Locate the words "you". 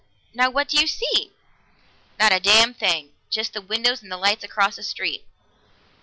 0.81-0.87